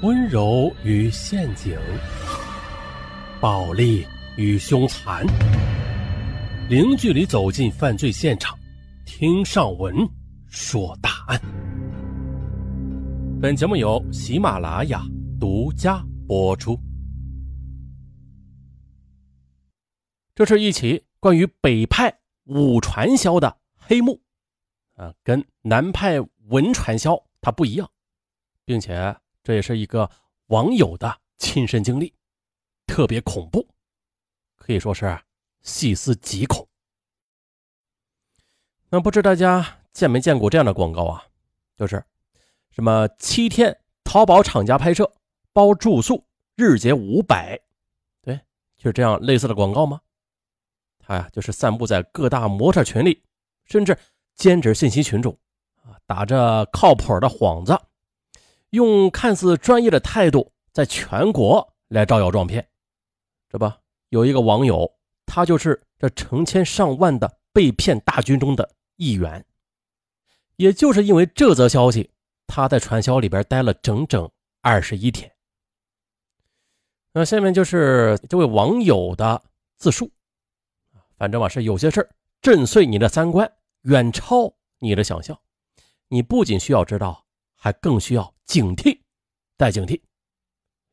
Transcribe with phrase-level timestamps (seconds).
[0.00, 1.76] 温柔与陷阱，
[3.40, 4.06] 暴力
[4.36, 5.26] 与凶残，
[6.68, 8.56] 零距离走进犯罪现场，
[9.04, 9.92] 听上文
[10.46, 11.40] 说大案。
[13.42, 15.02] 本节目由喜马拉雅
[15.40, 16.78] 独家播出。
[20.32, 24.20] 这是一起关于北派武传销的黑幕，
[24.94, 26.20] 啊，跟南派
[26.50, 27.90] 文传销它不一样，
[28.64, 29.12] 并且。
[29.48, 30.10] 这也是一个
[30.48, 32.12] 网友的亲身经历，
[32.86, 33.66] 特别恐怖，
[34.56, 35.18] 可以说是
[35.62, 36.68] 细思极恐。
[38.90, 41.24] 那不知大家见没见过这样的广告啊？
[41.78, 42.04] 就是
[42.72, 45.10] 什么七天淘宝厂家拍摄
[45.54, 46.22] 包住宿，
[46.54, 47.58] 日结五百，
[48.20, 48.38] 对，
[48.76, 49.98] 就是这样类似的广告吗？
[50.98, 53.24] 它呀，就是散布在各大模特群里，
[53.64, 53.98] 甚至
[54.34, 55.34] 兼职信息群中
[55.84, 57.80] 啊，打着靠谱的幌子。
[58.70, 62.68] 用看似专业的态度，在全国来招摇撞骗，
[63.48, 63.72] 这不
[64.10, 64.90] 有一个网友，
[65.26, 69.44] 他就是这成千上万的被骗大军中的一员。
[70.56, 72.10] 也就是因为这则消息，
[72.46, 75.32] 他在传销里边待了整整二十一天。
[77.12, 79.42] 那下面就是这位网友的
[79.76, 80.10] 自述，
[81.16, 82.08] 反正吧是有些事
[82.42, 83.50] 震碎你的三观，
[83.82, 85.38] 远超你的想象。
[86.08, 88.34] 你不仅需要知道，还更需要。
[88.48, 88.98] 警惕，
[89.58, 90.00] 再警惕，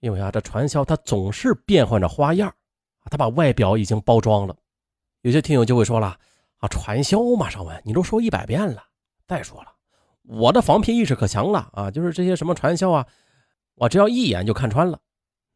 [0.00, 2.48] 因为啊，这传销它总是变换着花样
[2.98, 4.54] 啊，他把外表已经包装了。
[5.20, 6.18] 有些听友就会说了
[6.58, 8.84] 啊，传销嘛，尚文，你都说一百遍了。
[9.28, 9.72] 再说了，
[10.22, 13.06] 我的防骗意识可强了啊，就是这些什么传销啊，
[13.76, 15.00] 我只要一眼就看穿了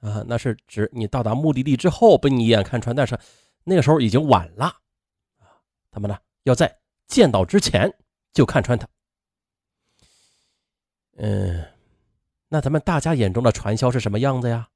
[0.00, 0.22] 啊。
[0.28, 3.18] 那是指你到达目的地之后被你一眼看穿，但是
[3.64, 4.66] 那个时候已经晚了
[5.38, 5.48] 啊。
[5.90, 7.90] 他们呢，要在见到之前
[8.34, 8.86] 就看穿他。
[11.16, 11.64] 嗯。
[12.48, 14.68] 那咱们大家眼中的传销是什么样子呀？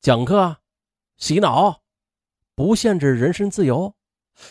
[0.00, 0.58] 讲课、
[1.16, 1.82] 洗脑，
[2.54, 3.94] 不限制人身自由，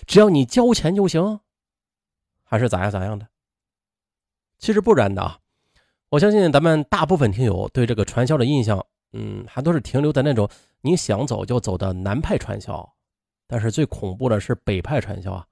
[0.06, 1.40] 只要你交钱就行，
[2.44, 3.28] 还是咋样咋样的？
[4.58, 5.40] 其实不然的啊！
[6.10, 10.50] 我相信咱们大部分听友对这个传销的印象，嗯，还都是停留在那种
[10.82, 12.94] 你想走就走的南派传销。
[13.48, 15.48] 但是最恐怖的是北派传销啊！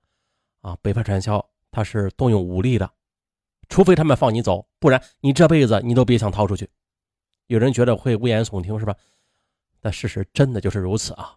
[0.62, 2.90] 啊，北派传销它是动用武力的，
[3.68, 6.70] 除非他们放你走，不然你这辈子你都别想逃出去。
[7.50, 8.96] 有人觉得会危言耸听是吧？
[9.82, 11.36] 但事实真的就是如此啊！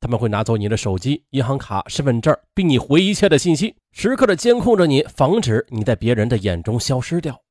[0.00, 7.42] 他们会拿走你的手机、银行卡、身份证，逼你回一切的信息，时刻的监控着你，防止你在别人的眼中消失掉。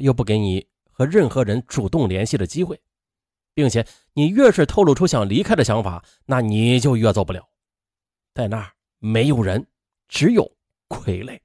[0.00, 2.80] 又不给你和任何人主动联系的机会，
[3.54, 7.48] 并且你越是透露出想离开的想法，那你就越走不了。
[8.32, 9.64] 在那儿没有人，
[10.08, 10.50] 只有
[10.88, 11.38] 傀儡。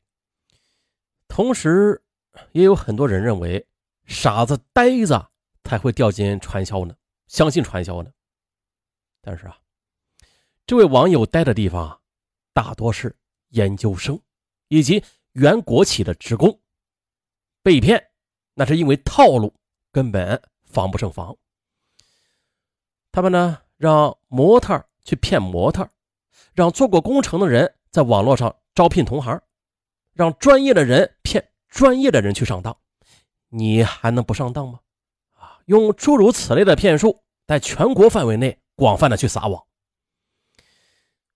[1.28, 2.02] 同时，
[2.54, 3.64] 也有很多人认为。
[4.10, 5.24] 傻子呆子
[5.64, 6.96] 才会掉进传销呢，
[7.28, 8.12] 相信传销呢。
[9.22, 9.56] 但是啊，
[10.66, 12.00] 这位网友待的地方啊，
[12.52, 13.16] 大多是
[13.50, 14.20] 研究生
[14.68, 15.04] 以及
[15.34, 16.60] 原国企的职工，
[17.62, 18.10] 被骗
[18.56, 19.54] 那是因为套路
[19.92, 21.38] 根本防不胜防。
[23.12, 25.88] 他们呢，让模特去骗模特，
[26.54, 29.40] 让做过工程的人在网络上招聘同行，
[30.14, 32.76] 让专业的人骗专业的人去上当。
[33.50, 34.80] 你还能不上当吗？
[35.34, 39.66] 啊，用诸如此类的骗术，在全国范围内广泛的去撒网。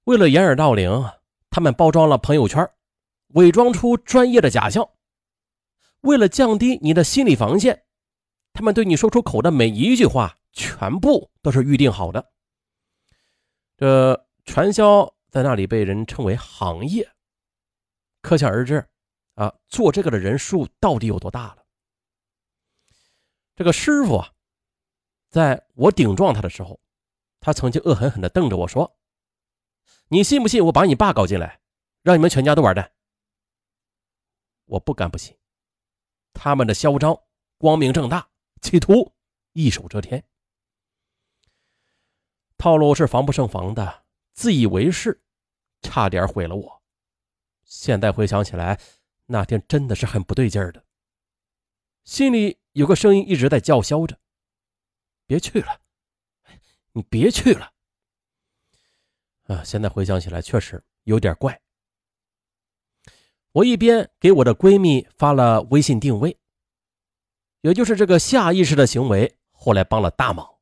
[0.06, 1.10] 为了掩耳盗铃，
[1.50, 2.70] 他们包装了朋友圈，
[3.30, 4.90] 伪装出专业的假象。
[6.02, 7.84] 为了降低你的心理防线，
[8.52, 12.32] 他们对你说出口的每一句话，全部都是预定好的。
[13.78, 17.10] 这传销在那里被人称为行业，
[18.22, 18.86] 可想而知，
[19.36, 21.63] 啊，做这个的人数到底有多大了。
[23.56, 24.34] 这个师傅啊，
[25.30, 26.80] 在我顶撞他的时候，
[27.40, 28.98] 他曾经恶狠狠地瞪着我说
[30.10, 31.60] ：“你信不信我把你爸搞进来，
[32.02, 32.92] 让你们全家都完蛋？”
[34.66, 35.38] 我不敢不信，
[36.34, 37.16] 他们的嚣张
[37.58, 38.30] 光明正大，
[38.62, 39.14] 企图
[39.52, 40.24] 一手遮天，
[42.58, 45.22] 套路是防不胜防的，自以为是，
[45.82, 46.82] 差点毁了我。
[47.64, 48.80] 现在回想起来，
[49.26, 50.84] 那天真的是很不对劲儿的，
[52.04, 52.60] 心里。
[52.74, 54.18] 有个声音一直在叫嚣着
[55.28, 55.80] ：“别去了，
[56.94, 57.72] 你别去了。”
[59.46, 61.62] 啊，现在回想起来确实有点怪。
[63.52, 66.36] 我一边给我的闺蜜发了微信定位，
[67.62, 70.58] 也就是这个下意识的行为，后来帮了大忙。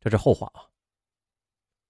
[0.00, 0.70] 这是后话啊。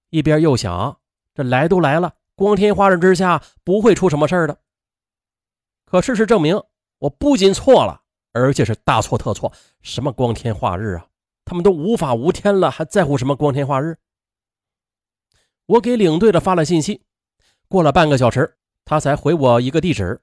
[0.09, 1.01] 一边又想，
[1.35, 4.61] 这来都来了，光天化日之下不会出什么事儿的。
[5.85, 6.61] 可事实证明，
[7.01, 8.01] 我不仅错了。
[8.33, 9.53] 而且是大错特错。
[9.83, 11.09] 什么光天化日啊，
[11.45, 13.97] 他们都无法无天了，还在乎什么光天化日？
[15.67, 17.03] 我给领队的发了信息，
[17.67, 20.21] 过了半个小时，他才回我一个地址。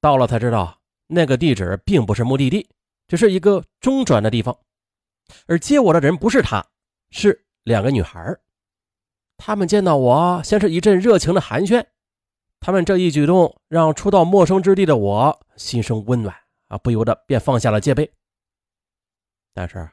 [0.00, 2.68] 到了才知道，那个地址并不是目的地，
[3.08, 4.56] 只是一个中转的地方。
[5.46, 6.64] 而接我的人不是他，
[7.10, 8.38] 是两个女孩。
[9.36, 11.84] 他们见到我，先是一阵热情的寒暄。
[12.60, 16.34] 他们这一举动让初到陌生之地的我心生温暖
[16.68, 18.10] 啊，不由得便放下了戒备。
[19.54, 19.90] 但是，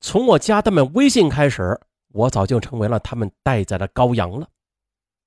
[0.00, 4.48] 从我加他们微信开始，我早就成为了他们待宰的羔羊了。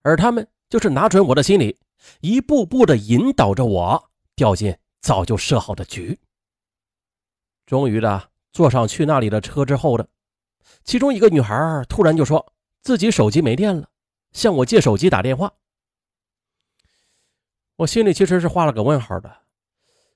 [0.01, 1.77] 而他们就是拿准我的心理，
[2.21, 6.19] 一步步的引导着我掉进早就设好的局。
[7.65, 10.07] 终于的坐上去那里的车之后的，
[10.83, 12.53] 其中一个女孩突然就说。
[12.83, 13.87] 自己手机没电了，
[14.31, 15.53] 向我借手机打电话。
[17.81, 19.37] 我心里其实是画了个问号的。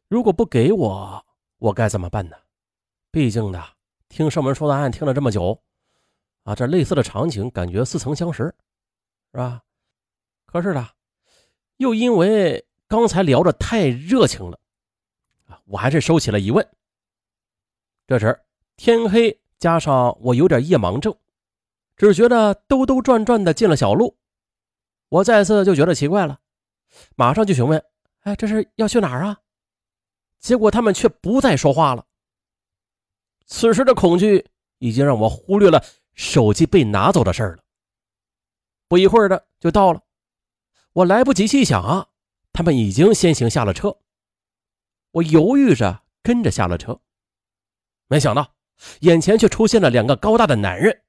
[0.08, 1.26] 如果不给我，
[1.58, 2.38] 我该怎么办呢？
[3.10, 3.64] 毕竟呢，
[4.08, 5.60] 听上门说的案听了这么久，
[6.44, 8.44] 啊，这类似的场景感觉似曾相识，
[9.32, 9.64] 是吧？
[10.46, 10.88] 可是呢，
[11.78, 14.60] 又因为刚才聊的太热情了，
[15.48, 16.68] 啊，我还是收起了疑问。
[18.06, 18.40] 这时
[18.78, 21.16] 天黑，加上我有点夜盲症。
[21.98, 24.16] 只觉得兜兜转转的进了小路，
[25.10, 26.40] 我再次就觉得奇怪了，
[27.16, 27.84] 马上就询问
[28.22, 29.40] ：“哎，这是要去哪儿啊？”
[30.40, 32.06] 结果他们却不再说话了。
[33.46, 34.48] 此时的恐惧
[34.80, 35.84] 已经让我忽略了
[36.14, 37.64] 手机被拿走的事儿了。
[38.88, 40.02] 不一会儿的就到了，
[40.94, 42.08] 我来不及细想啊，
[42.54, 43.98] 他们已经先行下了车。
[45.12, 47.02] 我犹豫着跟着下了车，
[48.08, 48.54] 没想到
[49.00, 51.04] 眼前却出现了两个高大的男人。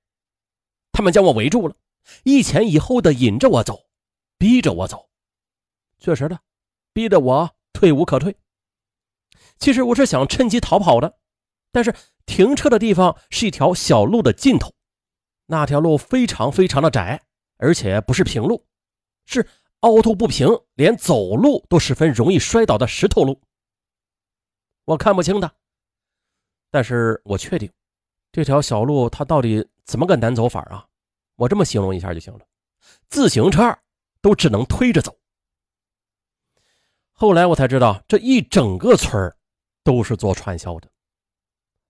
[0.92, 1.76] 他们将我围住了，
[2.24, 3.88] 一前一后的引着我走，
[4.38, 5.10] 逼着我走。
[5.98, 6.38] 确实的，
[6.92, 8.36] 逼得我退无可退。
[9.58, 11.18] 其实我是想趁机逃跑的，
[11.72, 11.94] 但是
[12.26, 14.74] 停车的地方是一条小路的尽头，
[15.46, 17.26] 那条路非常非常的窄，
[17.56, 18.66] 而且不是平路，
[19.24, 19.48] 是
[19.80, 23.40] 凹凸不平，连走路都十分容易摔倒的石头路。
[24.84, 25.50] 我看不清的，
[26.70, 27.70] 但是我确定。
[28.32, 30.86] 这条小路它到底怎么个难走法啊？
[31.36, 32.40] 我这么形容一下就行了，
[33.08, 33.78] 自行车
[34.20, 35.16] 都只能推着走。
[37.18, 39.34] 后来我才知道，这一整个村
[39.82, 40.90] 都是做传销的，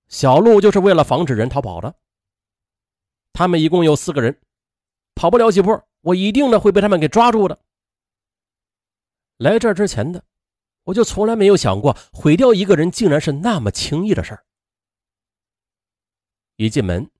[0.06, 1.92] 小路就是为了防止人逃跑的。
[3.32, 4.40] 他们一共有四个人，
[5.16, 7.58] 跑不了几步，我一定的会被他们给抓住的。
[9.36, 10.22] 来这之前的，
[10.84, 14.44] 我就从来没有想过毁掉一个人竟然是那么轻易的事儿。
[16.54, 17.10] 一进门，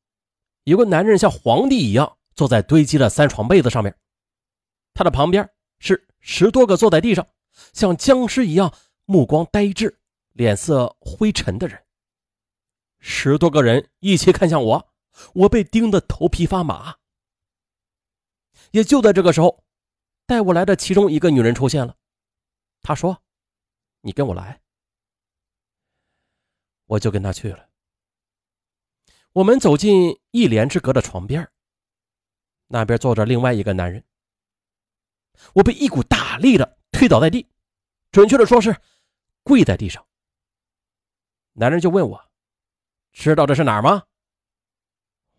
[0.62, 3.92] 有个男人像皇帝一样坐在堆积的三床被子上面，
[4.94, 5.50] 他的旁边
[5.80, 7.26] 是十多个坐在地上
[7.72, 8.74] 像僵尸一样
[9.04, 9.98] 目光呆滞、
[10.32, 11.84] 脸色灰沉的人。
[12.98, 14.94] 十多个人一起看向我，
[15.34, 16.96] 我被盯得头皮发麻。
[18.72, 19.64] 也就在这个时候，
[20.26, 21.96] 带我来的其中一个女人出现了，
[22.82, 23.22] 她说
[24.02, 24.60] ：“你跟我来。”
[26.86, 27.68] 我就跟她去了。
[29.32, 31.48] 我们走进一帘之隔的床边，
[32.68, 34.04] 那边坐着另外一个男人。
[35.54, 37.46] 我被一股大力的推倒在地，
[38.10, 38.74] 准确的说是
[39.42, 40.06] 跪在地上。
[41.52, 42.30] 男人就问我
[43.12, 44.04] ：“知道这是哪儿吗？”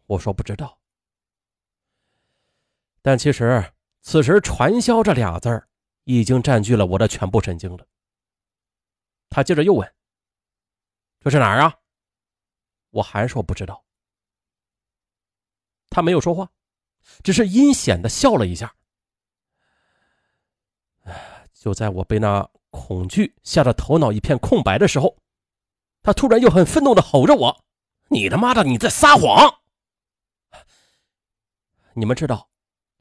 [0.05, 0.79] 我说：“不知道。”
[3.01, 5.67] 但其实此时“传销”这俩字儿
[6.03, 7.87] 已经占据了我的全部神经了。
[9.27, 9.95] 他接着又问
[11.19, 11.73] ：“这是哪儿啊？”
[12.91, 13.83] 我还说不知道。
[15.89, 16.51] 他没有说话，
[17.23, 18.75] 只是阴险的笑了一下。
[21.59, 25.17] 就在我被那恐惧吓得头脑一片空白的时候，
[26.01, 27.65] 他突然又很愤怒的吼着我
[28.09, 29.61] ：“你他妈的你在撒谎！”
[31.95, 32.49] 你们知道，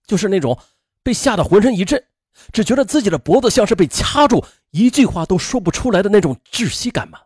[0.06, 0.58] 就是那种
[1.02, 2.02] 被吓得浑身一震，
[2.52, 7.20] 只觉得自己的脖子像是被掐住，一句话都说不出来的那种窒息感吗？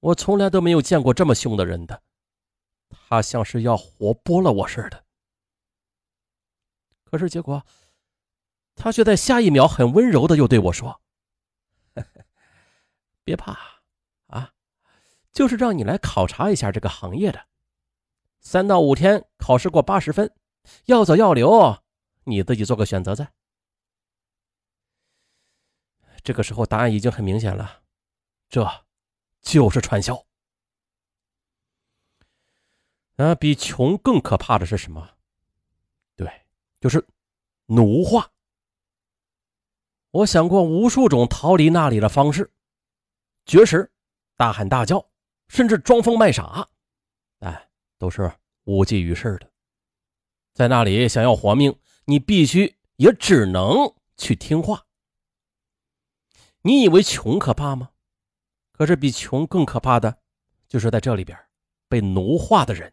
[0.00, 2.02] 我从来都没有见过这么凶的人的。
[2.90, 5.04] 他像是要活剥了我似的，
[7.04, 7.64] 可是结果，
[8.82, 11.02] 他却在下一秒很温柔的又对我说
[13.22, 13.54] ：“别怕
[14.28, 14.54] 啊，
[15.32, 17.46] 就是让你来考察一下这个行业的，
[18.40, 20.34] 三到五天考试过八十分，
[20.86, 21.82] 要走要留，
[22.24, 23.34] 你自己做个选择在。”
[26.24, 27.82] 这个时候答案已经很明显了，
[28.48, 28.66] 这
[29.42, 30.24] 就是传销。
[33.16, 35.18] 啊，比穷更可怕的是什么？
[36.16, 36.46] 对，
[36.80, 37.06] 就是
[37.66, 38.32] 奴化。
[40.10, 42.52] 我想过无数种逃离那里的方式，
[43.46, 43.90] 绝食、
[44.36, 45.10] 大喊大叫，
[45.48, 46.68] 甚至装疯卖傻，
[47.38, 48.32] 但都是
[48.64, 49.50] 无济于事的。
[50.52, 54.84] 在那里想要活命，你必须也只能去听话。
[56.62, 57.90] 你以为穷可怕吗？
[58.72, 60.18] 可是比穷更可怕的，
[60.66, 61.38] 就是在这里边
[61.88, 62.92] 被奴化的人。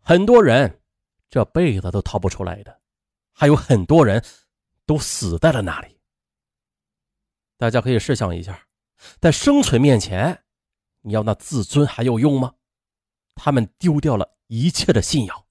[0.00, 0.82] 很多人
[1.30, 2.80] 这辈子都逃不出来的，
[3.32, 4.22] 还有很多人
[4.86, 5.98] 都死在了那里。
[7.56, 8.66] 大家可以试想一下，
[9.20, 10.44] 在生存面前，
[11.02, 12.54] 你要那自尊还有用吗？
[13.34, 15.46] 他们丢掉了一切的信仰，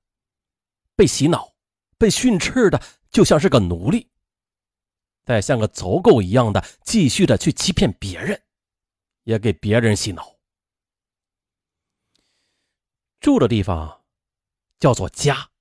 [0.95, 1.53] 被洗脑，
[1.97, 4.09] 被训斥的就像是个奴隶。
[5.23, 8.43] 在像个走狗一样的继续的去欺骗别人，
[9.23, 10.35] 也给别人洗脑。
[13.19, 14.03] 住的地方
[14.79, 15.51] 叫做家，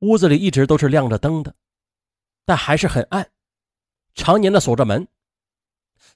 [0.00, 1.56] 屋子里一直都是亮着灯的，
[2.46, 3.30] 但还是很暗，
[4.14, 5.06] 常年的锁着门。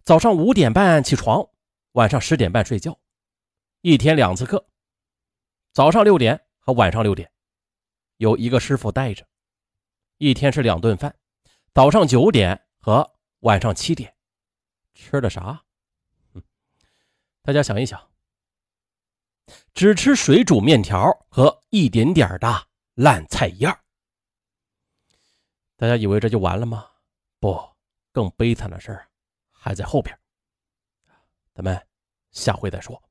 [0.03, 1.47] 早上五点半起床，
[1.93, 2.99] 晚上十点半睡觉，
[3.83, 4.67] 一天两次课，
[5.73, 7.31] 早上六点和晚上六点，
[8.19, 9.27] 有一个师傅带着，
[10.19, 11.15] 一天是两顿饭。
[11.75, 14.15] 早上九点和晚上七点，
[14.95, 15.65] 吃的啥？
[17.43, 18.11] 大家想一想，
[19.75, 23.69] 只吃水煮面条和一点点的烂菜叶
[25.81, 26.87] 大家以为这就完了吗？
[27.39, 27.59] 不，
[28.13, 29.03] 更悲惨的事
[29.51, 30.15] 还在后边。
[31.55, 31.87] 咱们
[32.33, 33.03] 下回再说。